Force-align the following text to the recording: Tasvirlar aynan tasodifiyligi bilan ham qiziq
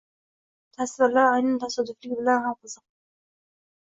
Tasvirlar 0.77 1.27
aynan 1.33 1.59
tasodifiyligi 1.65 2.17
bilan 2.21 2.41
ham 2.47 2.57
qiziq 2.65 2.83